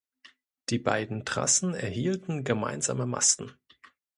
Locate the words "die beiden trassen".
0.71-1.75